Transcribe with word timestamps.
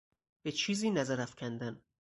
به 0.43 0.51
چیزی 0.51 0.91
نظر 0.91 1.21
افکندن 1.21 1.81